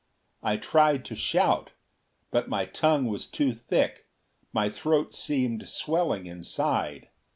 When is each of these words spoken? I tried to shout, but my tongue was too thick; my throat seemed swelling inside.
I 0.41 0.57
tried 0.57 1.05
to 1.05 1.15
shout, 1.15 1.73
but 2.31 2.49
my 2.49 2.65
tongue 2.65 3.05
was 3.05 3.27
too 3.27 3.53
thick; 3.53 4.07
my 4.51 4.67
throat 4.67 5.13
seemed 5.13 5.69
swelling 5.69 6.25
inside. 6.25 7.09